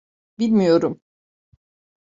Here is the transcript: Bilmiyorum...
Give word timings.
Bilmiyorum... 0.39 1.01